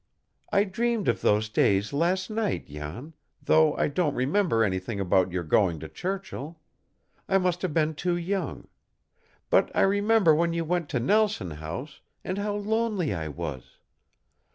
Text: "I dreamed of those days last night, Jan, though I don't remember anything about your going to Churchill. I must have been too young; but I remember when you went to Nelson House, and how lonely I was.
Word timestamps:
"I 0.51 0.63
dreamed 0.63 1.07
of 1.07 1.21
those 1.21 1.47
days 1.47 1.93
last 1.93 2.31
night, 2.31 2.65
Jan, 2.65 3.13
though 3.39 3.75
I 3.75 3.87
don't 3.87 4.15
remember 4.15 4.63
anything 4.63 4.99
about 4.99 5.31
your 5.31 5.43
going 5.43 5.79
to 5.79 5.87
Churchill. 5.87 6.59
I 7.29 7.37
must 7.37 7.61
have 7.61 7.71
been 7.71 7.93
too 7.93 8.17
young; 8.17 8.67
but 9.51 9.69
I 9.75 9.81
remember 9.81 10.33
when 10.33 10.53
you 10.53 10.65
went 10.65 10.89
to 10.89 10.99
Nelson 10.99 11.51
House, 11.51 12.01
and 12.23 12.39
how 12.39 12.55
lonely 12.55 13.13
I 13.13 13.27
was. 13.27 13.77